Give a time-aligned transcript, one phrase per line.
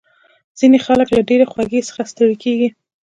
[0.59, 2.69] ځینې خلک له ډېرې خوږې څخه ستړي کېږي.